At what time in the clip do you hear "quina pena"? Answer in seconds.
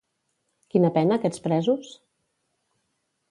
0.75-1.19